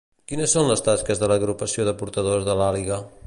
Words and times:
Quines 0.29 0.55
són 0.55 0.69
les 0.71 0.81
tasques 0.87 1.21
de 1.23 1.29
l'Agrupació 1.33 1.87
de 1.91 1.95
Portadors 2.01 2.49
de 2.51 2.57
l'Àliga? 2.63 2.99